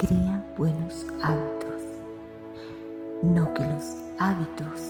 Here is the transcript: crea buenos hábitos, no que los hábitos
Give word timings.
crea 0.00 0.42
buenos 0.56 1.06
hábitos, 1.22 1.82
no 3.22 3.52
que 3.52 3.62
los 3.64 3.84
hábitos 4.18 4.80